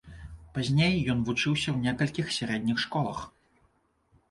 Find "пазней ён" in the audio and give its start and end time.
0.53-1.19